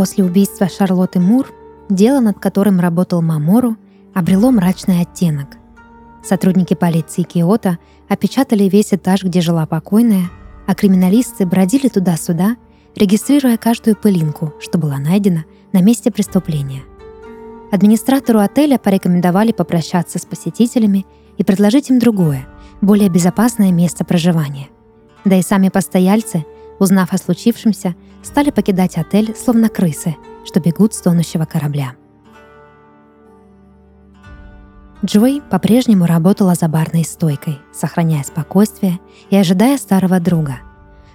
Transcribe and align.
После 0.00 0.24
убийства 0.24 0.66
Шарлотты 0.66 1.20
Мур 1.20 1.52
дело, 1.90 2.20
над 2.20 2.38
которым 2.38 2.80
работал 2.80 3.20
Мамору, 3.20 3.76
обрело 4.14 4.50
мрачный 4.50 5.02
оттенок. 5.02 5.58
Сотрудники 6.24 6.72
полиции 6.72 7.20
Киота 7.20 7.76
опечатали 8.08 8.64
весь 8.64 8.94
этаж, 8.94 9.22
где 9.24 9.42
жила 9.42 9.66
покойная, 9.66 10.30
а 10.66 10.74
криминалисты 10.74 11.44
бродили 11.44 11.88
туда-сюда, 11.88 12.56
регистрируя 12.96 13.58
каждую 13.58 13.94
пылинку, 13.94 14.54
что 14.58 14.78
была 14.78 14.96
найдена 14.96 15.44
на 15.74 15.82
месте 15.82 16.10
преступления. 16.10 16.80
Администратору 17.70 18.38
отеля 18.38 18.78
порекомендовали 18.78 19.52
попрощаться 19.52 20.18
с 20.18 20.24
посетителями 20.24 21.04
и 21.36 21.44
предложить 21.44 21.90
им 21.90 21.98
другое, 21.98 22.48
более 22.80 23.10
безопасное 23.10 23.70
место 23.70 24.06
проживания. 24.06 24.68
Да 25.26 25.36
и 25.36 25.42
сами 25.42 25.68
постояльцы, 25.68 26.46
узнав 26.80 27.12
о 27.12 27.18
случившемся, 27.18 27.94
стали 28.22 28.50
покидать 28.50 28.96
отель, 28.96 29.36
словно 29.36 29.68
крысы, 29.68 30.16
что 30.44 30.58
бегут 30.58 30.94
с 30.94 31.00
тонущего 31.00 31.44
корабля. 31.44 31.92
Джой 35.04 35.40
по-прежнему 35.48 36.06
работала 36.06 36.54
за 36.54 36.68
барной 36.68 37.04
стойкой, 37.04 37.58
сохраняя 37.72 38.22
спокойствие 38.22 38.98
и 39.30 39.36
ожидая 39.36 39.78
старого 39.78 40.20
друга. 40.20 40.58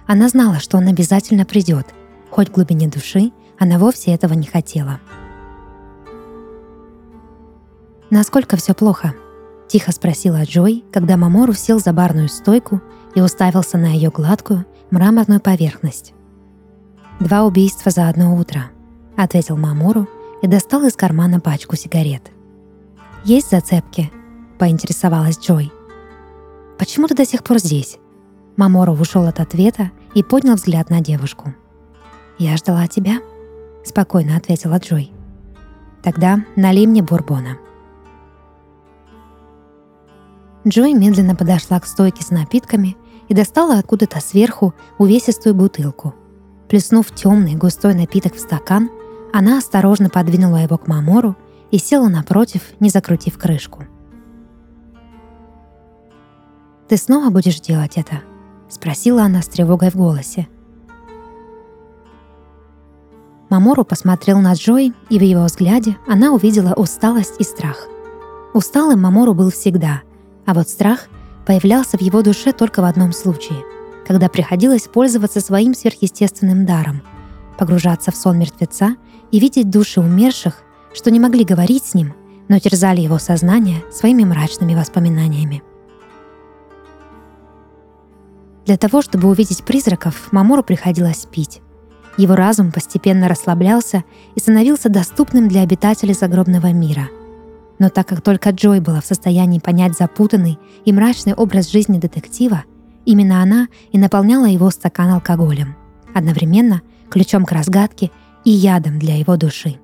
Она 0.06 0.28
знала, 0.28 0.58
что 0.58 0.78
он 0.78 0.88
обязательно 0.88 1.44
придет, 1.44 1.86
хоть 2.30 2.48
в 2.48 2.52
глубине 2.52 2.88
души 2.88 3.30
она 3.58 3.78
вовсе 3.78 4.12
этого 4.12 4.32
не 4.34 4.46
хотела. 4.46 5.00
«Насколько 8.10 8.56
все 8.56 8.72
плохо?»— 8.72 9.14
тихо 9.68 9.92
спросила 9.92 10.44
Джой, 10.44 10.84
когда 10.92 11.16
Мамору 11.16 11.54
сел 11.54 11.80
за 11.80 11.92
барную 11.92 12.28
стойку 12.28 12.80
и 13.14 13.20
уставился 13.20 13.78
на 13.78 13.86
ее 13.86 14.10
гладкую, 14.10 14.64
мраморную 14.90 15.40
поверхность. 15.40 16.14
«Два 17.20 17.44
убийства 17.44 17.90
за 17.90 18.08
одно 18.08 18.36
утро»,— 18.36 18.70
ответил 19.16 19.56
Мамору 19.56 20.08
и 20.42 20.46
достал 20.46 20.84
из 20.86 20.94
кармана 20.94 21.40
пачку 21.40 21.76
сигарет. 21.76 22.30
«Есть 23.24 23.50
зацепки?»— 23.50 24.12
поинтересовалась 24.58 25.38
Джой. 25.38 25.72
«Почему 26.78 27.08
ты 27.08 27.14
до 27.14 27.24
сих 27.24 27.42
пор 27.42 27.58
здесь?» 27.58 27.98
Мамору 28.56 28.92
ушел 28.92 29.26
от 29.26 29.40
ответа 29.40 29.90
и 30.14 30.22
поднял 30.22 30.54
взгляд 30.56 30.90
на 30.90 31.00
девушку. 31.00 31.54
«Я 32.38 32.56
ждала 32.56 32.86
тебя»,— 32.86 33.20
спокойно 33.84 34.36
ответила 34.36 34.78
Джой. 34.78 35.10
«Тогда 36.02 36.44
налей 36.54 36.86
мне 36.86 37.02
бурбона». 37.02 37.58
Джой 40.66 40.94
медленно 40.94 41.34
подошла 41.36 41.78
к 41.80 41.86
стойке 41.86 42.22
с 42.22 42.30
напитками 42.30 42.96
и 43.28 43.34
достала 43.34 43.78
откуда-то 43.78 44.20
сверху 44.20 44.74
увесистую 44.98 45.54
бутылку— 45.54 46.14
Плеснув 46.68 47.12
темный 47.12 47.54
густой 47.54 47.94
напиток 47.94 48.34
в 48.34 48.40
стакан, 48.40 48.90
она 49.32 49.58
осторожно 49.58 50.10
подвинула 50.10 50.56
его 50.56 50.78
к 50.78 50.88
Мамору 50.88 51.36
и 51.70 51.78
села 51.78 52.08
напротив, 52.08 52.62
не 52.80 52.88
закрутив 52.88 53.38
крышку. 53.38 53.84
«Ты 56.88 56.96
снова 56.96 57.30
будешь 57.30 57.60
делать 57.60 57.96
это?»— 57.96 58.22
спросила 58.68 59.22
она 59.22 59.42
с 59.42 59.48
тревогой 59.48 59.90
в 59.90 59.96
голосе. 59.96 60.48
Мамору 63.48 63.84
посмотрел 63.84 64.40
на 64.40 64.54
Джой, 64.54 64.92
и 65.08 65.18
в 65.18 65.22
его 65.22 65.44
взгляде 65.44 65.96
она 66.08 66.32
увидела 66.32 66.74
усталость 66.74 67.34
и 67.38 67.44
страх. 67.44 67.86
Усталым 68.54 69.02
Мамору 69.02 69.34
был 69.34 69.50
всегда, 69.50 70.02
а 70.46 70.54
вот 70.54 70.68
страх 70.68 71.06
появлялся 71.46 71.96
в 71.96 72.00
его 72.00 72.22
душе 72.22 72.52
только 72.52 72.82
в 72.82 72.84
одном 72.84 73.12
случае— 73.12 73.62
когда 74.06 74.28
приходилось 74.28 74.86
пользоваться 74.86 75.40
своим 75.40 75.74
сверхъестественным 75.74 76.64
даром, 76.64 77.02
погружаться 77.58 78.12
в 78.12 78.16
сон 78.16 78.38
мертвеца 78.38 78.96
и 79.32 79.40
видеть 79.40 79.68
души 79.68 80.00
умерших, 80.00 80.62
что 80.94 81.10
не 81.10 81.18
могли 81.18 81.44
говорить 81.44 81.84
с 81.84 81.94
ним, 81.94 82.14
но 82.48 82.58
терзали 82.60 83.00
его 83.00 83.18
сознание 83.18 83.82
своими 83.90 84.24
мрачными 84.24 84.74
воспоминаниями. 84.74 85.62
Для 88.64 88.76
того, 88.76 89.02
чтобы 89.02 89.28
увидеть 89.28 89.64
призраков, 89.64 90.32
Мамору 90.32 90.62
приходилось 90.62 91.26
пить. 91.26 91.60
Его 92.16 92.34
разум 92.34 92.72
постепенно 92.72 93.28
расслаблялся 93.28 94.04
и 94.34 94.40
становился 94.40 94.88
доступным 94.88 95.48
для 95.48 95.62
обитателей 95.62 96.14
загробного 96.14 96.72
мира. 96.72 97.08
Но 97.78 97.88
так 97.88 98.08
как 98.08 98.22
только 98.22 98.50
Джой 98.50 98.80
была 98.80 99.00
в 99.00 99.06
состоянии 99.06 99.58
понять 99.58 99.96
запутанный 99.96 100.58
и 100.84 100.92
мрачный 100.92 101.34
образ 101.34 101.70
жизни 101.70 101.98
детектива– 101.98 102.64
Именно 103.06 103.40
она 103.40 103.68
и 103.92 103.98
наполняла 103.98 104.46
его 104.46 104.68
стакан 104.70 105.10
алкоголем, 105.10 105.76
одновременно 106.12 106.82
ключом 107.08 107.46
к 107.46 107.52
разгадке 107.52 108.10
и 108.44 108.50
ядом 108.50 108.98
для 108.98 109.16
его 109.16 109.36
души. 109.36 109.78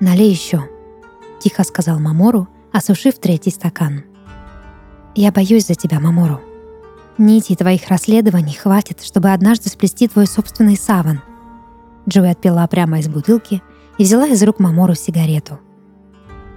«Налей 0.00 0.30
еще»,— 0.30 0.68
тихо 1.40 1.62
сказал 1.62 2.00
Мамору, 2.00 2.48
осушив 2.72 3.18
третий 3.18 3.50
стакан. 3.50 4.02
«Я 5.14 5.30
боюсь 5.30 5.68
за 5.68 5.76
тебя, 5.76 6.00
Мамору. 6.00 6.40
Нити 7.18 7.54
твоих 7.54 7.88
расследований 7.88 8.52
хватит, 8.52 9.02
чтобы 9.02 9.30
однажды 9.30 9.70
сплести 9.70 10.08
твой 10.08 10.26
собственный 10.26 10.76
саван». 10.76 11.22
Джои 12.08 12.30
отпила 12.30 12.66
прямо 12.66 12.98
из 12.98 13.08
бутылки 13.08 13.62
и 13.98 14.04
взяла 14.04 14.26
из 14.26 14.42
рук 14.42 14.58
Мамору 14.58 14.94
сигарету. 14.94 15.58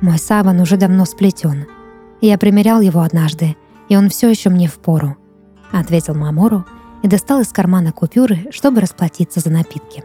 «Мой 0.01 0.17
саван 0.17 0.59
уже 0.59 0.77
давно 0.77 1.05
сплетен»,— 1.05 1.67
я 2.21 2.37
примерял 2.37 2.81
его 2.81 3.01
однажды, 3.01 3.55
и 3.87 3.95
он 3.95 4.09
все 4.09 4.29
еще 4.29 4.49
мне 4.49 4.67
в 4.67 4.79
пору»,— 4.79 5.17
ответил 5.71 6.15
Мамору 6.15 6.65
и 7.01 7.07
достал 7.07 7.41
из 7.41 7.49
кармана 7.49 7.91
купюры, 7.91 8.47
чтобы 8.51 8.81
расплатиться 8.81 9.39
за 9.39 9.49
напитки. 9.49 10.03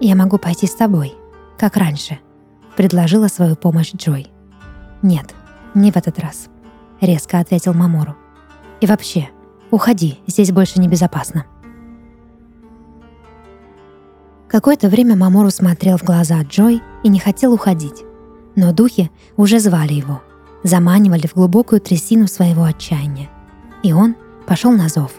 «Я 0.00 0.16
могу 0.16 0.38
пойти 0.38 0.66
с 0.66 0.74
тобой, 0.74 1.14
как 1.58 1.76
раньше»,— 1.76 2.18
предложила 2.76 3.28
свою 3.28 3.54
помощь 3.54 3.92
Джой. 3.94 4.28
«Нет, 5.02 5.34
не 5.74 5.92
в 5.92 5.96
этот 5.96 6.18
раз»,— 6.18 6.48
резко 7.00 7.38
ответил 7.38 7.74
Мамору. 7.74 8.16
«И 8.80 8.86
вообще, 8.86 9.28
уходи, 9.70 10.18
здесь 10.26 10.52
больше 10.52 10.80
небезопасно». 10.80 11.46
Какое-то 14.52 14.90
время 14.90 15.16
Мамору 15.16 15.50
смотрел 15.50 15.96
в 15.96 16.02
глаза 16.02 16.42
Джой 16.42 16.82
и 17.02 17.08
не 17.08 17.18
хотел 17.18 17.54
уходить. 17.54 18.04
Но 18.54 18.74
духи 18.74 19.10
уже 19.38 19.58
звали 19.58 19.94
его, 19.94 20.20
заманивали 20.62 21.26
в 21.26 21.32
глубокую 21.32 21.80
трясину 21.80 22.26
своего 22.26 22.64
отчаяния. 22.64 23.30
И 23.82 23.94
он 23.94 24.14
пошел 24.46 24.70
на 24.70 24.90
зов. 24.90 25.12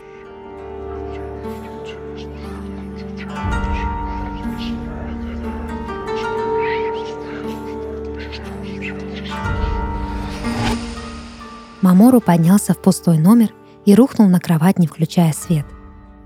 Мамору 11.82 12.22
поднялся 12.22 12.76
в 12.76 12.78
пустой 12.78 13.18
номер 13.18 13.50
и 13.86 13.96
рухнул 13.96 14.30
на 14.30 14.40
кровать, 14.40 14.78
не 14.78 14.86
включая 14.86 15.34
свет. 15.34 15.66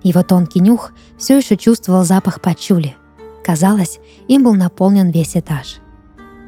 Его 0.07 0.23
тонкий 0.23 0.61
нюх 0.61 0.91
все 1.17 1.37
еще 1.37 1.57
чувствовал 1.57 2.03
запах 2.03 2.41
пачули. 2.41 2.95
Казалось, 3.43 3.99
им 4.27 4.43
был 4.43 4.53
наполнен 4.55 5.09
весь 5.11 5.35
этаж– 5.35 5.77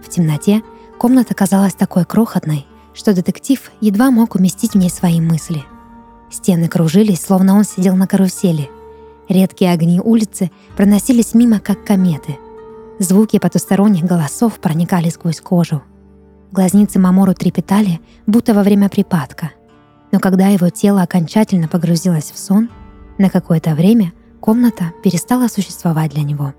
в 0.04 0.10
темноте 0.10 0.64
комната 0.98 1.34
казалась 1.34 1.74
такой 1.74 2.06
крохотной, 2.06 2.66
что 2.94 3.14
детектив 3.14 3.72
едва 3.82 4.12
мог 4.12 4.36
уместить 4.36 4.74
в 4.74 4.78
ней 4.78 4.90
свои 4.90 5.22
мысли. 5.22 5.64
Стены 6.32 6.68
кружились, 6.68 7.22
словно 7.22 7.56
он 7.56 7.64
сидел 7.64 7.96
на 7.96 8.08
карусели. 8.08 8.70
Редкие 9.28 9.72
огни 9.72 10.00
улицы 10.00 10.52
проносились 10.76 11.34
мимо, 11.34 11.60
как 11.60 11.86
кометы. 11.86 12.38
Звуки 12.98 13.40
потусторонних 13.40 14.04
голосов 14.04 14.60
проникали 14.60 15.10
сквозь 15.10 15.40
кожу. 15.40 15.84
Глазницы 16.52 16.98
Мамору 17.00 17.34
трепетали, 17.34 18.00
будто 18.26 18.54
во 18.54 18.64
время 18.64 18.90
припадка. 18.90 19.52
Но 20.12 20.20
когда 20.20 20.48
его 20.48 20.70
тело 20.70 21.04
окончательно 21.04 21.68
погрузилось 21.68 22.32
в 22.32 22.40
сон, 22.40 22.70
на 23.19 23.30
какое-то 23.30 23.75
время 23.75 24.13
комната 24.39 24.94
перестала 25.04 25.48
существовать 25.48 26.12
для 26.12 26.24
него. 26.24 26.56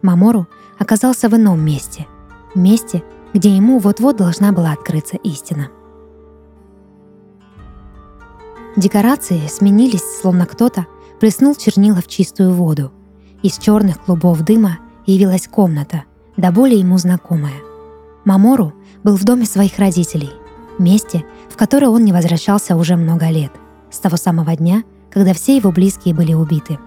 Мамору 0.00 0.46
оказался 0.78 1.28
в 1.28 1.36
ином 1.36 1.62
месте— 1.62 2.06
месте, 2.56 3.04
где 3.34 3.54
ему 3.54 3.78
вот-вот 3.78 4.16
должна 4.16 4.52
была 4.52 4.72
открыться 4.72 5.16
истина. 5.18 5.68
Декорации 8.76 9.46
сменились, 9.48 10.20
словно 10.20 10.46
кто-то 10.46 10.86
плеснул 11.20 11.54
чернила 11.54 12.00
в 12.00 12.08
чистую 12.08 12.52
воду. 12.52 12.92
Из 13.42 13.58
черных 13.58 14.02
клубов 14.02 14.42
дыма 14.42 14.78
явилась 15.06 15.48
комната, 15.48 16.04
до 16.36 16.50
боли 16.50 16.74
ему 16.74 16.98
знакомая. 16.98 17.54
Мамору 18.24 18.74
был 19.02 19.16
в 19.16 19.24
доме 19.24 19.46
своих 19.46 19.78
родителей, 19.78 20.32
месте, 20.78 21.24
в 21.48 21.56
которое 21.56 21.88
он 21.88 22.04
не 22.04 22.12
возвращался 22.12 22.76
уже 22.76 22.96
много 22.96 23.28
лет, 23.28 23.52
с 23.90 23.98
того 23.98 24.16
самого 24.16 24.56
дня, 24.56 24.82
когда 25.16 25.32
все 25.32 25.56
его 25.56 25.72
близкие 25.72 26.14
были 26.14 26.34
убиты. 26.34 26.78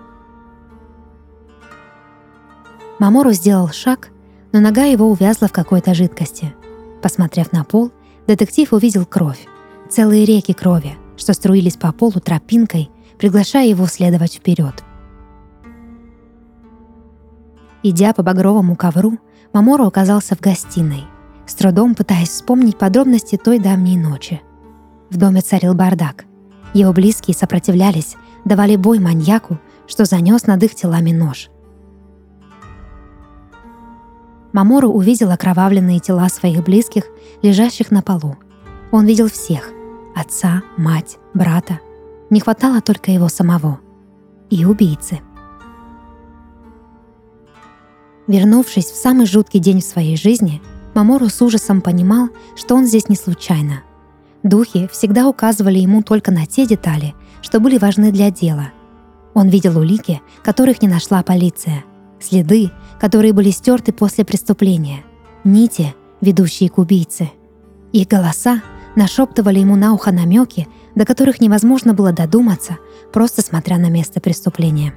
Мамору 3.00 3.31
сделал 3.31 3.70
шаг 3.70 4.12
но 4.52 4.60
нога 4.60 4.84
его 4.84 5.10
увязла 5.10 5.48
в 5.48 5.52
какой-то 5.52 5.96
жидкости. 5.96 6.54
Посмотрев 7.02 7.52
на 7.52 7.64
пол, 7.64 7.92
детектив 8.28 8.72
увидел 8.72 9.06
кровь, 9.06 9.48
целые 9.90 10.26
реки 10.26 10.54
крови, 10.54 10.96
что 11.18 11.34
струились 11.34 11.76
по 11.76 11.92
полу 11.92 12.20
тропинкой, 12.20 12.92
приглашая 13.18 13.66
его 13.66 13.88
следовать 13.88 14.36
вперед. 14.36 14.84
Идя 17.81 18.14
по 18.14 18.22
багровому 18.22 18.76
ковру, 18.76 19.18
Мамору 19.54 19.86
оказался 19.88 20.36
в 20.36 20.42
гостиной, 20.42 21.06
с 21.48 21.56
трудом 21.56 21.96
пытаясь 21.96 22.30
вспомнить 22.30 22.78
подробности 22.78 23.38
той 23.44 23.58
давней 23.58 23.98
ночи. 23.98 24.40
В 25.10 25.18
доме 25.18 25.42
царил 25.42 25.74
бардак. 25.74 26.29
Его 26.74 26.94
близкие 26.94 27.36
сопротивлялись, 27.36 28.16
давали 28.45 28.75
бой 28.75 29.00
маньяку, 29.00 29.60
что 29.88 30.06
занес 30.06 30.45
над 30.45 30.63
их 30.63 30.75
телами 30.75 31.12
нож. 31.12 31.50
Мамору 34.54 34.89
увидел 34.89 35.31
окровавленные 35.31 36.00
тела 36.00 36.27
своих 36.30 36.63
близких, 36.63 37.04
лежащих 37.42 37.92
на 37.92 38.01
полу. 38.01 38.38
Он 38.92 39.06
видел 39.06 39.30
всех— 39.30 39.71
отца, 40.16 40.63
мать, 40.77 41.18
брата. 41.33 41.80
Не 42.30 42.39
хватало 42.39 42.81
только 42.81 43.12
его 43.12 43.30
самого. 43.30 43.80
И 44.50 44.66
убийцы. 44.66 45.21
Вернувшись 48.27 48.86
в 48.86 48.95
самый 48.95 49.25
жуткий 49.25 49.60
день 49.60 49.81
в 49.81 49.86
своей 49.86 50.18
жизни, 50.18 50.62
Мамору 50.95 51.30
с 51.30 51.42
ужасом 51.42 51.81
понимал, 51.81 52.30
что 52.56 52.75
он 52.75 52.86
здесь 52.86 53.10
не 53.10 53.16
случайно. 53.16 53.83
Духи 54.44 54.88
всегда 54.92 55.28
указывали 55.28 55.80
ему 55.80 56.02
только 56.02 56.32
на 56.32 56.46
те 56.46 56.66
детали, 56.66 57.14
что 57.42 57.60
были 57.60 57.78
важны 57.78 58.12
для 58.12 58.32
дела. 58.32 58.72
Он 59.34 59.50
видел 59.50 59.78
улики, 59.78 60.22
которых 60.44 60.82
не 60.82 60.88
нашла 60.88 61.22
полиция, 61.24 61.84
следы, 62.20 62.72
которые 63.00 63.34
были 63.34 63.50
стерты 63.52 63.92
после 63.92 64.26
преступления, 64.26 65.04
нити, 65.44 65.94
ведущие 66.22 66.70
к 66.70 66.78
убийце. 66.78 67.32
Их 67.92 68.08
голоса 68.08 68.62
нашептывали 68.96 69.60
ему 69.60 69.76
на 69.76 69.94
ухо 69.94 70.12
намеки, 70.12 70.68
до 70.96 71.06
которых 71.06 71.42
невозможно 71.42 71.94
было 71.94 72.12
додуматься, 72.12 72.78
просто 73.14 73.42
смотря 73.42 73.78
на 73.78 73.90
место 73.90 74.20
преступления. 74.20 74.94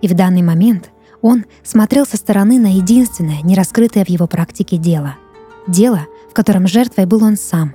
И 0.00 0.08
в 0.08 0.14
данный 0.14 0.42
момент 0.42 0.90
он 1.22 1.44
смотрел 1.62 2.06
со 2.06 2.16
стороны 2.16 2.58
на 2.58 2.74
единственное, 2.74 3.42
нераскрытое 3.42 4.04
в 4.04 4.08
его 4.08 4.26
практике 4.26 4.76
дело. 4.76 5.16
Дело, 5.66 6.06
котором 6.36 6.66
жертвой 6.66 7.06
был 7.06 7.24
он 7.24 7.38
сам. 7.38 7.74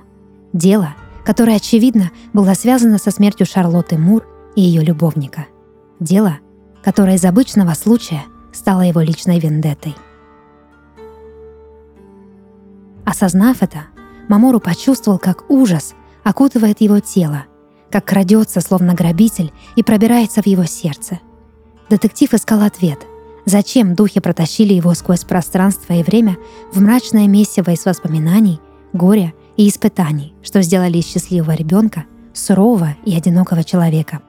Дело, 0.52 0.94
которое, 1.24 1.56
очевидно, 1.56 2.12
было 2.32 2.54
связано 2.54 2.98
со 2.98 3.10
смертью 3.10 3.44
Шарлотты 3.44 3.98
Мур 3.98 4.24
и 4.54 4.60
ее 4.60 4.82
любовника. 4.82 5.46
Дело, 5.98 6.38
которое 6.84 7.16
из 7.16 7.24
обычного 7.24 7.74
случая 7.74 8.22
стало 8.52 8.82
его 8.82 9.00
личной 9.00 9.40
вендеттой. 9.40 9.96
Осознав 13.04 13.62
это, 13.62 13.86
Мамору 14.28 14.60
почувствовал, 14.60 15.18
как 15.18 15.50
ужас 15.50 15.94
окутывает 16.22 16.80
его 16.80 17.00
тело, 17.00 17.46
как 17.90 18.04
крадется, 18.04 18.60
словно 18.60 18.94
грабитель, 18.94 19.52
и 19.74 19.82
пробирается 19.82 20.40
в 20.40 20.46
его 20.46 20.66
сердце. 20.66 21.18
Детектив 21.90 22.32
искал 22.32 22.62
ответ. 22.62 23.00
Зачем 23.44 23.94
духи 23.94 24.20
протащили 24.20 24.72
его 24.72 24.94
сквозь 24.94 25.24
пространство 25.24 25.94
и 25.94 26.02
время 26.02 26.36
в 26.72 26.80
мрачное 26.80 27.26
месиво 27.26 27.70
из 27.70 27.84
воспоминаний, 27.84 28.60
горя 28.92 29.32
и 29.56 29.68
испытаний, 29.68 30.34
что 30.42 30.62
сделали 30.62 30.98
из 30.98 31.06
счастливого 31.06 31.52
ребенка 31.52 32.04
сурового 32.32 32.96
и 33.04 33.14
одинокого 33.14 33.64
человека. 33.64 34.20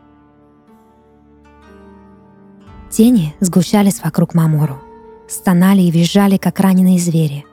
Тени 2.90 3.34
сгущались 3.40 4.02
вокруг 4.04 4.34
Мамору, 4.34 4.80
стонали 5.28 5.82
и 5.82 5.92
визжали, 5.92 6.38
как 6.38 6.60
раненые 6.60 7.00
звери, 7.00 7.46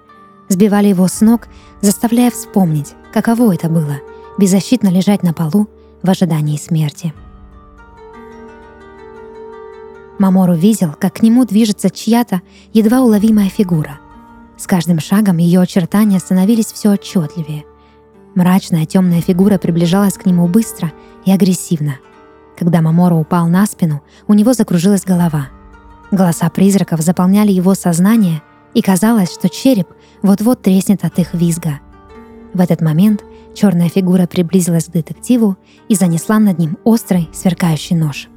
сбивали 0.49 0.89
его 0.89 1.07
с 1.09 1.21
ног, 1.21 1.49
заставляя 1.81 2.31
вспомнить, 2.31 2.95
каково 3.13 3.55
это 3.55 3.69
было— 3.69 3.97
беззащитно 4.41 4.89
лежать 4.89 5.23
на 5.23 5.35
полу 5.35 5.69
в 6.03 6.09
ожидании 6.09 6.57
смерти. 6.57 7.13
Мамору 10.21 10.55
видел, 10.55 10.95
как 10.97 11.15
к 11.15 11.23
нему 11.23 11.45
движется 11.45 11.91
чья-то 11.91 12.43
едва 12.73 13.01
уловимая 13.01 13.49
фигура— 13.49 13.99
с 14.61 14.67
каждым 14.67 15.01
шагом 15.01 15.39
ее 15.39 15.63
очертания 15.63 16.19
становились 16.19 16.67
все 16.67 16.91
отчетливее. 16.91 17.65
Мрачная 18.35 18.85
темная 18.85 19.23
фигура 19.23 19.57
приближалась 19.57 20.19
к 20.19 20.27
нему 20.27 20.47
быстро 20.49 20.93
и 21.25 21.33
агрессивно. 21.33 21.95
Когда 22.59 22.83
Маморо 22.83 23.15
упал 23.15 23.49
на 23.49 23.65
спину, 23.65 24.03
у 24.29 24.35
него 24.35 24.53
закружилась 24.53 25.05
голова. 25.05 25.49
Голоса 26.11 26.51
призраков 26.51 27.01
заполняли 27.01 27.51
его 27.51 27.75
сознание, 27.75 28.43
и 28.75 28.83
казалось, 28.83 29.33
что 29.33 29.49
череп 29.49 29.89
вот-вот 30.21 30.61
треснет 30.61 31.07
от 31.07 31.19
их 31.19 31.33
визга. 31.33 31.81
В 32.53 32.61
этот 32.61 32.83
момент 32.83 33.25
черная 33.55 33.89
фигура 33.89 34.27
приблизилась 34.27 34.85
к 34.85 34.93
детективу 34.93 35.57
и 35.89 35.95
занесла 35.95 36.39
над 36.39 36.59
ним 36.59 36.77
острый, 36.85 37.31
сверкающий 37.33 37.97
нож. 37.97 38.29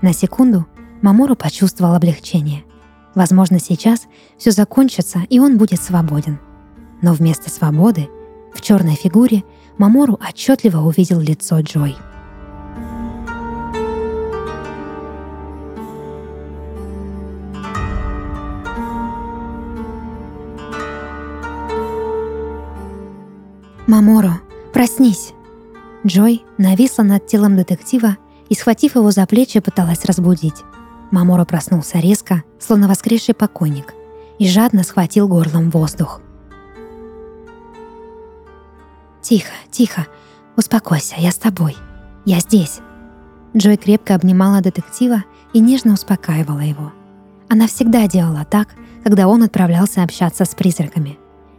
На 0.00 0.12
секунду 0.12 0.66
Мамору 1.02 1.34
почувствовал 1.34 1.94
облегчение. 1.94 2.64
Возможно, 3.16 3.58
сейчас 3.58 4.06
все 4.36 4.52
закончится, 4.52 5.20
и 5.28 5.40
он 5.40 5.58
будет 5.58 5.80
свободен. 5.80 6.38
Но 7.02 7.12
вместо 7.14 7.50
свободы 7.50 8.08
в 8.54 8.60
черной 8.60 8.94
фигуре 8.94 9.42
Мамору 9.76 10.18
отчетливо 10.20 10.78
увидел 10.78 11.18
лицо 11.18 11.60
Джой. 11.60 11.96
«Маморо, 23.88 24.40
проснись!» 24.72 25.32
Джой 26.06 26.44
нависла 26.58 27.02
над 27.02 27.26
телом 27.26 27.56
детектива 27.56 28.16
и, 28.48 28.54
схватив 28.54 28.96
его 28.96 29.10
за 29.10 29.26
плечи, 29.26 29.60
пыталась 29.60 30.04
разбудить. 30.04 30.64
Мамора 31.10 31.44
проснулся 31.44 31.98
резко, 31.98 32.42
словно 32.58 32.88
воскресший 32.88 33.34
покойник, 33.34 33.94
и 34.38 34.48
жадно 34.48 34.82
схватил 34.84 35.28
горлом 35.28 35.70
воздух. 35.70 36.20
«Тихо, 39.22 39.52
тихо, 39.70 40.06
успокойся, 40.56 41.16
я 41.18 41.30
с 41.30 41.36
тобой. 41.36 41.76
Я 42.24 42.40
здесь». 42.40 42.80
Джой 43.56 43.76
крепко 43.76 44.14
обнимала 44.14 44.60
детектива 44.60 45.24
и 45.52 45.60
нежно 45.60 45.94
успокаивала 45.94 46.60
его. 46.60 46.92
Она 47.48 47.66
всегда 47.66 48.06
делала 48.06 48.44
так, 48.44 48.68
когда 49.02 49.26
он 49.26 49.42
отправлялся 49.42 50.02
общаться 50.02 50.44
с 50.44 50.54
призраками. 50.54 51.18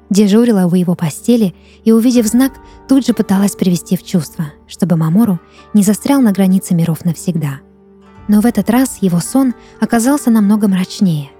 Дежурила 0.10 0.66
у 0.66 0.75
его 0.75 0.96
постели 0.96 1.54
и, 1.84 1.92
увидев 1.92 2.25
знак, 2.25 2.54
тут 2.88 3.06
же 3.06 3.13
пыталась 3.13 3.56
привести 3.56 3.96
в 3.96 4.04
чувство, 4.04 4.46
чтобы 4.68 4.96
Мамору 4.96 5.39
не 5.74 5.84
застрял 5.84 6.22
на 6.22 6.32
границе 6.32 6.74
миров 6.74 7.06
навсегда– 7.06 7.60
но 8.30 8.42
в 8.42 8.46
этот 8.46 8.70
раз 8.70 9.00
его 9.01 9.20
сон 9.20 9.56
оказался 9.82 10.30
намного 10.30 10.68
мрачнее. 10.68 11.32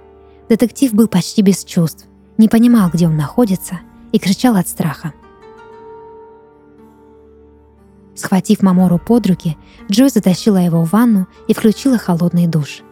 Детектив 0.48 0.92
был 0.92 1.06
почти 1.06 1.40
без 1.40 1.64
чувств, 1.64 2.06
не 2.36 2.48
понимал, 2.48 2.90
где 2.90 3.06
он 3.06 3.16
находится, 3.16 3.78
и 4.10 4.18
кричал 4.18 4.56
от 4.56 4.66
страха. 4.68 5.14
Схватив 8.16 8.60
Мамору 8.62 8.98
под 8.98 9.28
руки, 9.28 9.56
Джой 9.88 10.10
затащила 10.10 10.56
его 10.56 10.84
в 10.84 10.90
ванну 10.90 11.28
и 11.46 11.54
включила 11.54 11.96
холодный 11.96 12.48
душ. 12.48 12.82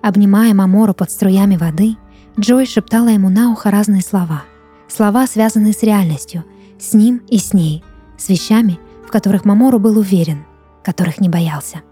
Обнимая 0.00 0.54
Мамору 0.54 0.94
под 0.94 1.10
струями 1.10 1.56
воды, 1.56 1.96
Джой 2.38 2.66
шептала 2.66 3.08
ему 3.08 3.30
на 3.30 3.50
ухо 3.50 3.72
разные 3.72 4.00
слова. 4.00 4.44
Слова, 4.90 5.26
связанные 5.26 5.72
с 5.72 5.82
реальностью, 5.82 6.44
с 6.78 6.94
ним 6.94 7.22
и 7.28 7.38
с 7.38 7.52
ней, 7.52 7.84
с 8.18 8.28
вещами, 8.28 8.78
в 9.06 9.10
которых 9.10 9.44
Мамору 9.44 9.78
был 9.78 9.98
уверен, 9.98 10.44
которых 10.82 11.20
не 11.20 11.28
боялся. 11.28 11.82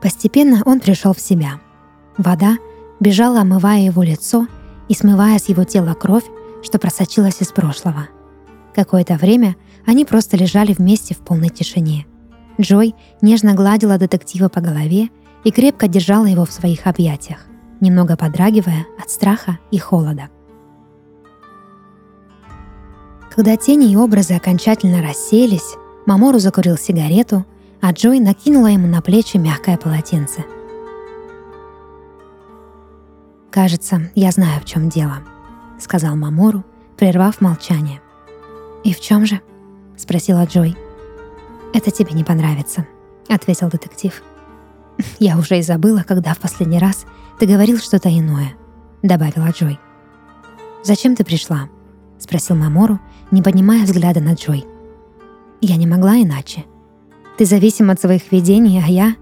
Постепенно 0.00 0.62
он 0.64 0.80
пришел 0.80 1.12
в 1.12 1.20
себя. 1.20 1.60
Вода 2.16 2.56
бежала, 2.98 3.42
омывая 3.42 3.80
его 3.80 4.02
лицо 4.02 4.46
и 4.88 4.94
смывая 4.94 5.38
с 5.38 5.48
его 5.50 5.64
тела 5.64 5.92
кровь, 5.94 6.24
что 6.62 6.78
просочилась 6.78 7.42
из 7.42 7.48
прошлого. 7.48 8.08
Какое-то 8.74 9.16
время 9.16 9.56
они 9.86 10.06
просто 10.06 10.36
лежали 10.36 10.72
вместе 10.72 11.14
в 11.14 11.18
полной 11.18 11.50
тишине. 11.50 12.06
Джой 12.58 12.94
нежно 13.20 13.54
гладила 13.54 13.98
детектива 13.98 14.48
по 14.48 14.60
голове 14.60 15.10
и 15.44 15.50
крепко 15.50 15.88
держала 15.88 16.26
его 16.26 16.44
в 16.46 16.52
своих 16.52 16.86
объятиях, 16.86 17.46
немного 17.80 18.16
подрагивая 18.16 18.86
от 19.02 19.10
страха 19.10 19.58
и 19.70 19.78
холода. 19.78 20.28
Когда 23.34 23.56
тени 23.56 23.92
и 23.92 23.96
образы 23.96 24.34
окончательно 24.34 25.02
рассеялись, 25.02 25.76
Мамору 26.06 26.38
закурил 26.38 26.76
сигарету– 26.76 27.44
а 27.80 27.92
Джой 27.92 28.20
накинула 28.20 28.66
ему 28.66 28.86
на 28.86 29.00
плечи 29.00 29.36
мягкое 29.36 29.76
полотенце. 29.76 30.44
«Кажется, 33.50 34.10
я 34.14 34.30
знаю, 34.30 34.60
в 34.60 34.64
чем 34.64 34.88
дело»,— 34.88 35.18
сказал 35.78 36.14
Мамору, 36.14 36.64
прервав 36.96 37.40
молчание. 37.40 38.00
«И 38.84 38.94
в 38.94 39.00
чем 39.00 39.26
же?»— 39.26 39.40
спросила 39.96 40.44
Джой. 40.44 40.76
«Это 41.72 41.90
тебе 41.90 42.12
не 42.12 42.22
понравится»,— 42.22 42.86
ответил 43.28 43.68
детектив. 43.68 44.22
«Я 45.18 45.38
уже 45.38 45.58
и 45.58 45.62
забыла, 45.62 46.04
когда 46.06 46.34
в 46.34 46.38
последний 46.38 46.78
раз 46.78 47.06
ты 47.40 47.46
говорил 47.46 47.78
что-то 47.78 48.08
иное»,— 48.08 48.52
добавила 49.02 49.50
Джой. 49.50 49.80
«Зачем 50.84 51.16
ты 51.16 51.24
пришла?» 51.24 51.68
спросил 52.20 52.56
Мамору, 52.56 53.00
не 53.30 53.42
поднимая 53.42 53.84
взгляда 53.84 54.20
на 54.20 54.34
Джой. 54.34 54.64
Я 55.60 55.76
не 55.76 55.86
могла 55.86 56.16
иначе. 56.18 56.64
Ты 57.36 57.44
зависим 57.44 57.90
от 57.90 58.00
своих 58.00 58.30
видений, 58.30 58.82
а 58.82 58.86
я... 58.86 59.16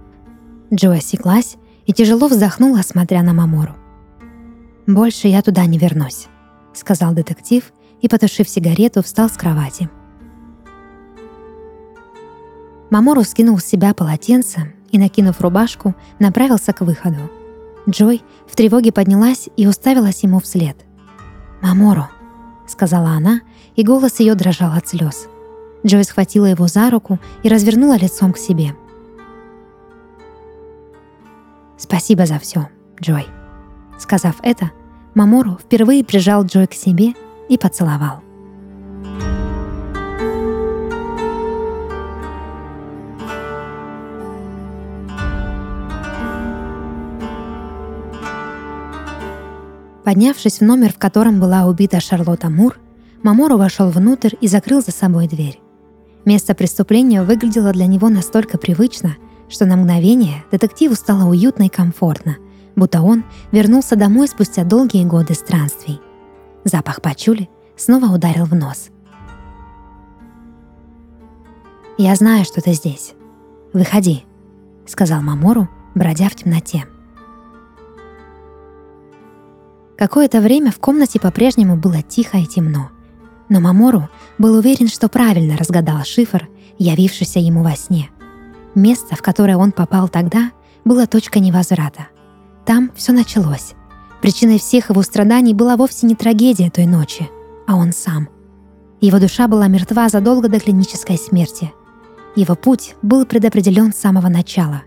Джой 0.72 0.98
осеклась 0.98 1.56
и 1.86 1.92
тяжело 1.92 2.28
вздохнула, 2.28 2.82
смотря 2.82 3.22
на 3.22 3.32
Мамору. 3.32 3.74
«Больше 4.86 5.28
я 5.28 5.42
туда 5.42 5.64
не 5.66 5.78
вернусь»,— 5.78 6.26
сказал 6.74 7.14
детектив 7.14 7.72
и, 8.00 8.08
потушив 8.08 8.48
сигарету, 8.48 9.02
встал 9.02 9.28
с 9.28 9.32
кровати. 9.32 9.88
Мамору 12.90 13.22
скинул 13.24 13.58
с 13.58 13.64
себя 13.64 13.94
полотенце 13.94 14.74
и, 14.90 14.98
накинув 14.98 15.40
рубашку, 15.40 15.94
направился 16.18 16.72
к 16.72 16.80
выходу. 16.80 17.30
Джой 17.88 18.22
в 18.46 18.54
тревоге 18.54 18.92
поднялась 18.92 19.48
и 19.56 19.66
уставилась 19.66 20.22
ему 20.22 20.40
вслед. 20.40 20.76
«Мамору»,— 21.62 22.06
сказала 22.66 23.10
она, 23.10 23.40
и 23.76 23.82
голос 23.82 24.20
ее 24.20 24.34
дрожал 24.34 24.72
от 24.72 24.86
слез. 24.88 25.28
Джой 25.86 26.04
схватила 26.04 26.46
его 26.46 26.66
за 26.66 26.90
руку 26.90 27.18
и 27.42 27.48
развернула 27.48 27.96
лицом 27.96 28.32
к 28.32 28.38
себе. 28.38 28.74
«Спасибо 31.76 32.26
за 32.26 32.38
все, 32.38 32.68
Джой». 33.00 33.26
Сказав 33.98 34.36
это, 34.42 34.70
Мамору 35.14 35.58
впервые 35.60 36.04
прижал 36.04 36.44
Джой 36.44 36.66
к 36.66 36.74
себе 36.74 37.14
и 37.48 37.56
поцеловал. 37.56 38.22
Поднявшись 50.08 50.60
в 50.60 50.64
номер, 50.64 50.90
в 50.94 50.98
котором 50.98 51.38
была 51.38 51.66
убита 51.66 52.00
Шарлотта 52.00 52.48
Мур, 52.48 52.78
Мамору 53.22 53.58
вошел 53.58 53.90
внутрь 53.90 54.36
и 54.40 54.48
закрыл 54.48 54.80
за 54.80 54.90
собой 54.90 55.28
дверь. 55.28 55.60
Место 56.24 56.54
преступления 56.54 57.22
выглядело 57.22 57.72
для 57.72 57.84
него 57.84 58.08
настолько 58.08 58.56
привычно, 58.56 59.16
что 59.50 59.66
на 59.66 59.76
мгновение 59.76 60.44
детективу 60.50 60.94
стало 60.94 61.28
уютно 61.28 61.64
и 61.64 61.68
комфортно, 61.68 62.38
будто 62.74 63.02
он 63.02 63.22
вернулся 63.52 63.96
домой 63.96 64.28
спустя 64.28 64.64
долгие 64.64 65.04
годы 65.04 65.34
странствий. 65.34 66.00
Запах 66.64 67.02
пачули 67.02 67.50
снова 67.76 68.06
ударил 68.06 68.46
в 68.46 68.54
нос. 68.54 68.88
«Я 71.98 72.14
знаю, 72.14 72.46
что 72.46 72.62
ты 72.62 72.72
здесь. 72.72 73.12
Выходи»,— 73.74 74.24
сказал 74.86 75.20
Мамору, 75.20 75.68
бродя 75.94 76.30
в 76.30 76.34
темноте. 76.34 76.86
Какое-то 79.98 80.40
время 80.40 80.70
в 80.70 80.78
комнате 80.78 81.18
по-прежнему 81.18 81.76
было 81.76 82.02
тихо 82.02 82.38
и 82.38 82.46
темно. 82.46 82.90
Но 83.48 83.58
Мамору 83.58 84.08
был 84.38 84.54
уверен, 84.54 84.86
что 84.86 85.08
правильно 85.08 85.56
разгадал 85.56 86.04
шифр, 86.04 86.48
явившийся 86.78 87.40
ему 87.40 87.64
во 87.64 87.74
сне. 87.74 88.08
Место, 88.76 89.16
в 89.16 89.22
которое 89.22 89.56
он 89.56 89.72
попал 89.72 90.08
тогда, 90.08 90.52
было 90.84 91.08
точка 91.08 91.40
невозврата. 91.40 92.06
Там 92.64 92.92
все 92.94 93.10
началось. 93.10 93.74
Причиной 94.22 94.60
всех 94.60 94.90
его 94.90 95.02
страданий 95.02 95.52
была 95.52 95.76
вовсе 95.76 96.06
не 96.06 96.14
трагедия 96.14 96.70
той 96.70 96.86
ночи, 96.86 97.28
а 97.66 97.74
он 97.74 97.92
сам. 97.92 98.28
Его 99.00 99.18
душа 99.18 99.48
была 99.48 99.66
мертва 99.66 100.08
задолго 100.08 100.48
до 100.48 100.60
клинической 100.60 101.18
смерти. 101.18 101.72
Его 102.36 102.54
путь 102.54 102.94
был 103.02 103.26
предопределен 103.26 103.92
с 103.92 103.96
самого 103.96 104.28
начала. 104.28 104.82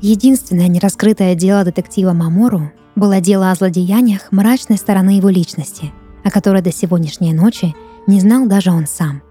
Единственное 0.00 0.68
нераскрытое 0.68 1.34
дело 1.34 1.62
детектива 1.62 2.12
Мамору 2.14 2.72
было 2.96 3.20
дело 3.20 3.50
о 3.50 3.54
злодеяниях 3.54 4.32
мрачной 4.32 4.78
стороны 4.78 5.10
его 5.10 5.28
личности, 5.28 5.92
о 6.24 6.30
которой 6.30 6.62
до 6.62 6.72
сегодняшней 6.72 7.32
ночи 7.32 7.76
не 8.06 8.20
знал 8.20 8.46
даже 8.46 8.72
он 8.72 8.86
сам. 8.86 9.22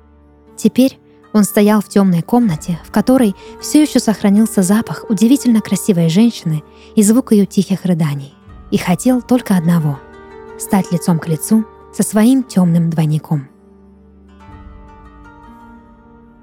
Теперь 0.56 1.00
он 1.34 1.44
стоял 1.44 1.82
в 1.82 1.90
темной 1.90 2.22
комнате, 2.22 2.80
в 2.86 2.92
которой 2.92 3.36
все 3.60 3.82
еще 3.82 4.00
сохранился 4.00 4.62
запах 4.62 5.06
удивительно 5.10 5.60
красивой 5.60 6.08
женщины 6.08 6.64
и 6.96 7.04
звук 7.04 7.34
ее 7.34 7.46
тихих 7.46 7.84
рыданий, 7.84 8.34
и 8.72 8.78
хотел 8.78 9.22
только 9.22 9.58
одного— 9.58 10.00
стать 10.60 10.92
лицом 10.94 11.20
к 11.20 11.28
лицу 11.28 11.66
со 11.94 12.04
своим 12.04 12.44
темным 12.44 12.90
двойником. 12.90 13.50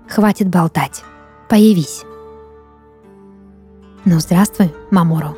«Хватит 0.08 0.48
болтать. 0.48 1.04
Появись». 1.48 2.02
«Ну, 4.04 4.18
здравствуй, 4.18 4.74
Мамору», 4.90 5.36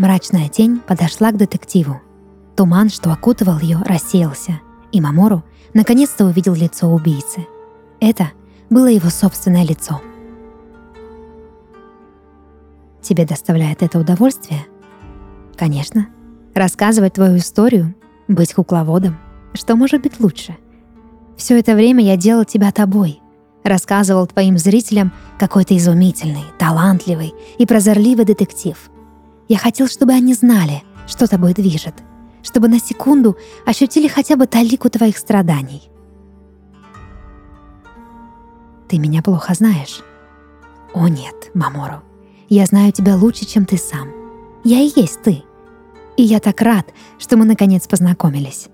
Мрачная 0.00 0.48
тень 0.48 0.80
подошла 0.80 1.30
к 1.30 1.36
детективу. 1.36 2.00
Туман, 2.56 2.88
что 2.88 3.12
окутывал 3.12 3.58
ее, 3.58 3.82
рассеялся, 3.84 4.58
и 4.92 4.98
Мамору 4.98 5.44
наконец-то 5.74 6.24
увидел 6.24 6.54
лицо 6.54 6.88
убийцы. 6.88 7.46
Это 8.00 8.30
было 8.70 8.86
его 8.86 9.10
собственное 9.10 9.62
лицо. 9.62 10.00
Тебе 13.02 13.26
доставляет 13.26 13.82
это 13.82 13.98
удовольствие? 13.98 14.64
Конечно. 15.58 16.08
Рассказывать 16.54 17.12
твою 17.12 17.36
историю, 17.36 17.94
быть 18.26 18.54
кукловодом. 18.54 19.18
Что 19.52 19.76
может 19.76 20.00
быть 20.00 20.18
лучше? 20.18 20.56
Все 21.36 21.58
это 21.58 21.74
время 21.74 22.02
я 22.02 22.16
делал 22.16 22.46
тебя 22.46 22.72
тобой. 22.72 23.20
Рассказывал 23.64 24.26
твоим 24.26 24.56
зрителям, 24.56 25.12
какой 25.38 25.66
ты 25.66 25.76
изумительный, 25.76 26.44
талантливый 26.58 27.34
и 27.58 27.66
прозорливый 27.66 28.24
детектив— 28.24 28.78
я 29.50 29.58
хотел, 29.58 29.88
чтобы 29.88 30.12
они 30.12 30.32
знали, 30.32 30.84
что 31.08 31.26
тобой 31.26 31.54
движет, 31.54 31.94
чтобы 32.40 32.68
на 32.68 32.78
секунду 32.78 33.36
ощутили 33.66 34.06
хотя 34.06 34.36
бы 34.36 34.46
талику 34.46 34.88
твоих 34.88 35.18
страданий. 35.18 35.90
Ты 38.88 38.98
меня 38.98 39.22
плохо 39.22 39.52
знаешь. 39.54 40.02
О 40.94 41.08
нет, 41.08 41.50
Мамору, 41.52 42.04
я 42.48 42.64
знаю 42.64 42.92
тебя 42.92 43.16
лучше, 43.16 43.44
чем 43.44 43.66
ты 43.66 43.76
сам. 43.76 44.12
Я 44.62 44.82
и 44.82 44.92
есть 44.94 45.20
ты. 45.22 45.42
И 46.16 46.22
я 46.22 46.38
так 46.38 46.60
рад, 46.60 46.86
что 47.18 47.36
мы 47.36 47.44
наконец 47.44 47.88
познакомились. 47.88 48.68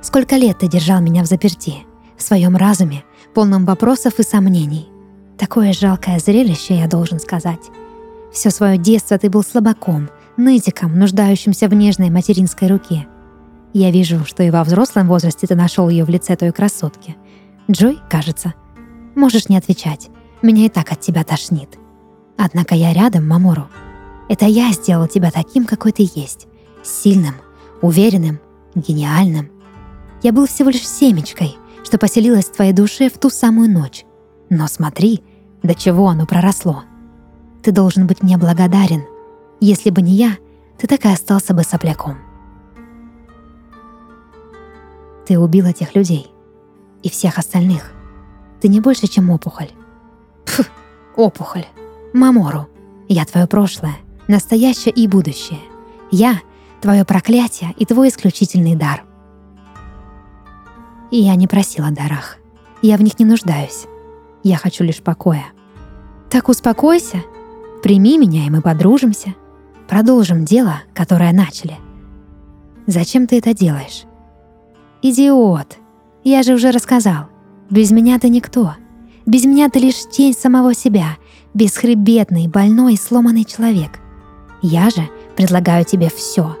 Сколько 0.00 0.36
лет 0.36 0.60
ты 0.60 0.68
держал 0.68 1.00
меня 1.00 1.24
в 1.24 1.26
заперти, 1.26 1.78
в 2.16 2.22
своем 2.22 2.56
разуме, 2.56 3.02
полном 3.34 3.64
вопросов 3.64 4.20
и 4.20 4.22
сомнений. 4.22 4.88
Такое 5.36 5.72
жалкое 5.72 6.20
зрелище, 6.20 6.78
я 6.78 6.86
должен 6.86 7.18
сказать. 7.18 7.68
Все 8.32 8.50
свое 8.50 8.78
детство 8.78 9.18
ты 9.18 9.28
был 9.28 9.42
слабаком, 9.42 10.08
нытиком, 10.44 10.98
нуждающимся 10.98 11.68
в 11.68 11.74
нежной 11.74 12.10
материнской 12.10 12.68
руке. 12.68 13.06
Я 13.72 13.90
вижу, 13.90 14.24
что 14.24 14.42
и 14.42 14.50
во 14.50 14.64
взрослом 14.64 15.06
возрасте 15.06 15.46
ты 15.46 15.54
нашел 15.54 15.88
ее 15.88 16.04
в 16.04 16.08
лице 16.08 16.36
той 16.36 16.52
красотки. 16.52 17.16
Джой, 17.70 17.98
кажется. 18.08 18.54
Можешь 19.14 19.48
не 19.48 19.56
отвечать. 19.56 20.08
Меня 20.42 20.66
и 20.66 20.68
так 20.68 20.90
от 20.90 21.00
тебя 21.00 21.22
тошнит. 21.22 21.78
Однако 22.36 22.74
я 22.74 22.92
рядом, 22.92 23.28
Мамору. 23.28 23.68
Это 24.28 24.46
я 24.46 24.72
сделал 24.72 25.06
тебя 25.06 25.30
таким, 25.30 25.66
какой 25.66 25.92
ты 25.92 26.08
есть. 26.14 26.48
Сильным, 26.82 27.34
уверенным, 27.82 28.40
гениальным. 28.74 29.50
Я 30.22 30.32
был 30.32 30.46
всего 30.46 30.70
лишь 30.70 30.88
семечкой, 30.88 31.56
что 31.84 31.98
поселилась 31.98 32.46
в 32.46 32.52
твоей 32.52 32.72
душе 32.72 33.10
в 33.10 33.18
ту 33.18 33.30
самую 33.30 33.70
ночь. 33.70 34.04
Но 34.48 34.66
смотри, 34.66 35.22
до 35.62 35.74
чего 35.74 36.08
оно 36.08 36.26
проросло. 36.26 36.84
Ты 37.62 37.72
должен 37.72 38.06
быть 38.06 38.22
мне 38.22 38.36
благодарен— 38.36 39.04
если 39.60 39.90
бы 39.90 40.02
не 40.02 40.12
я, 40.12 40.36
ты 40.78 40.86
так 40.86 41.04
и 41.04 41.08
остался 41.08 41.54
бы 41.54 41.62
сопляком. 41.62 42.18
Ты 45.26 45.38
убил 45.38 45.66
этих 45.66 45.94
людей. 45.94 46.32
И 47.02 47.08
всех 47.08 47.38
остальных. 47.38 47.92
Ты 48.60 48.68
не 48.68 48.80
больше, 48.80 49.06
чем 49.06 49.30
опухоль. 49.30 49.70
Пф, 50.44 50.70
опухоль. 51.16 51.66
Мамору. 52.12 52.68
Я 53.08 53.24
твое 53.24 53.46
прошлое, 53.46 53.96
настоящее 54.28 54.92
и 54.92 55.08
будущее. 55.08 55.60
Я— 56.10 56.40
твое 56.80 57.04
проклятие 57.04 57.74
и 57.76 57.84
твой 57.84 58.08
исключительный 58.08 58.74
дар. 58.74 59.04
И 61.10 61.18
я 61.18 61.34
не 61.34 61.46
просила 61.46 61.90
дарах. 61.90 62.38
Я 62.82 62.96
в 62.96 63.02
них 63.02 63.18
не 63.18 63.24
нуждаюсь. 63.24 63.86
Я 64.42 64.56
хочу 64.56 64.84
лишь 64.84 65.02
покоя. 65.02 65.46
Так 66.30 66.48
успокойся, 66.48 67.22
прими 67.82 68.16
меня, 68.16 68.46
и 68.46 68.50
мы 68.50 68.62
подружимся. 68.62 69.34
Продолжим 69.90 70.44
дело, 70.44 70.82
которое 70.94 71.32
начали. 71.32 71.76
Зачем 72.86 73.26
ты 73.26 73.38
это 73.38 73.52
делаешь? 73.54 74.04
Идиот! 75.02 75.78
Я 76.22 76.44
же 76.44 76.54
уже 76.54 76.70
рассказал. 76.70 77.24
Без 77.70 77.90
меня 77.90 78.20
ты 78.20 78.28
никто. 78.28 78.76
Без 79.26 79.44
меня 79.44 79.68
ты 79.68 79.80
лишь 79.80 80.08
тень 80.08 80.32
самого 80.32 80.74
себя, 80.74 81.16
бесхребетный, 81.54 82.46
больной 82.46 82.96
сломанный 82.96 83.42
человек. 83.42 83.98
Я 84.62 84.90
же 84.90 85.08
предлагаю 85.36 85.84
тебе 85.84 86.08
все. 86.08 86.56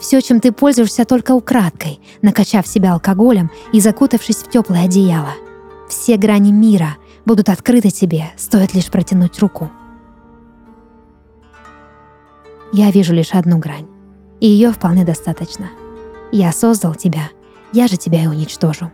Все, 0.00 0.22
чем 0.22 0.40
ты 0.40 0.50
пользуешься 0.50 1.04
только 1.04 1.32
украдкой, 1.32 2.00
накачав 2.22 2.66
себя 2.66 2.94
алкоголем 2.94 3.50
и 3.74 3.80
закутавшись 3.80 4.36
в 4.36 4.48
теплое 4.48 4.86
одеяло. 4.86 5.34
Все 5.90 6.16
грани 6.16 6.50
мира 6.50 6.96
будут 7.26 7.50
открыты 7.50 7.90
тебе, 7.90 8.30
стоит 8.38 8.72
лишь 8.72 8.90
протянуть 8.90 9.38
руку. 9.38 9.70
Я 12.72 12.90
вижу 12.90 13.12
лишь 13.14 13.34
одну 13.34 13.58
грань, 13.58 13.86
и 14.40 14.46
ее 14.46 14.70
вполне 14.72 15.04
достаточно. 15.04 15.66
Я 16.32 16.52
создал 16.52 16.94
тебя 16.94 17.30
я 17.72 17.86
же 17.86 17.96
тебя 17.96 18.24
и 18.24 18.26
уничтожу. 18.26 18.90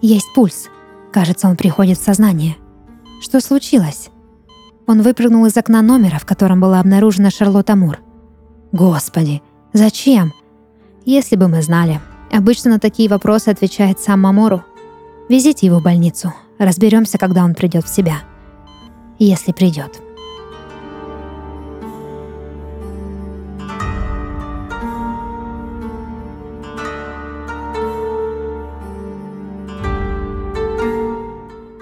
Есть 0.00 0.26
пульс. 0.34 0.68
Кажется, 1.12 1.48
он 1.48 1.56
приходит 1.56 1.98
в 1.98 2.04
сознание. 2.04 2.56
Что 3.20 3.40
случилось? 3.40 4.10
Он 4.86 5.02
выпрыгнул 5.02 5.46
из 5.46 5.56
окна 5.56 5.80
номера, 5.80 6.18
в 6.18 6.26
котором 6.26 6.60
была 6.60 6.80
обнаружена 6.80 7.30
Шарлотта 7.30 7.76
Мур. 7.76 7.98
Господи, 8.72 9.42
зачем? 9.72 10.32
Если 11.04 11.34
бы 11.34 11.48
мы 11.48 11.62
знали. 11.62 12.00
Обычно 12.30 12.70
на 12.70 12.78
такие 12.78 13.08
вопросы 13.08 13.48
отвечает 13.48 13.98
сам 13.98 14.20
Мамору. 14.20 14.62
Везите 15.28 15.66
его 15.66 15.80
в 15.80 15.82
больницу. 15.82 16.32
Разберемся, 16.58 17.18
когда 17.18 17.42
он 17.42 17.54
придет 17.54 17.84
в 17.84 17.94
себя. 17.94 18.18
Если 19.18 19.50
придет. 19.50 20.00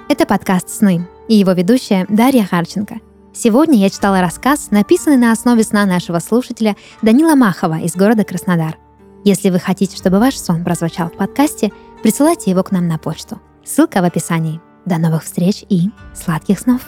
Это 0.08 0.26
подкаст 0.26 0.70
«Сны» 0.70 1.06
и 1.28 1.34
его 1.34 1.52
ведущая 1.52 2.06
Дарья 2.08 2.44
Харченко. 2.44 2.96
Сегодня 3.34 3.78
я 3.78 3.90
читала 3.90 4.20
рассказ, 4.20 4.70
написанный 4.70 5.18
на 5.18 5.30
основе 5.30 5.62
сна 5.62 5.84
нашего 5.84 6.18
слушателя 6.20 6.74
Данила 7.02 7.34
Махова 7.34 7.80
из 7.80 7.94
города 7.94 8.24
Краснодар. 8.24 8.76
Если 9.24 9.50
вы 9.50 9.58
хотите, 9.58 9.96
чтобы 9.96 10.18
ваш 10.18 10.36
сон 10.36 10.64
прозвучал 10.64 11.08
в 11.08 11.16
подкасте, 11.16 11.72
присылайте 12.02 12.50
его 12.50 12.62
к 12.62 12.72
нам 12.72 12.88
на 12.88 12.98
почту. 12.98 13.40
Ссылка 13.64 14.00
в 14.00 14.04
описании. 14.04 14.60
До 14.86 14.98
новых 14.98 15.24
встреч 15.24 15.64
и 15.68 15.90
сладких 16.14 16.58
снов! 16.58 16.80